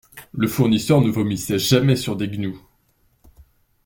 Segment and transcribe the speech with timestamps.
[0.33, 2.57] Le fournisseur ne vomissait jamais sur des gnous.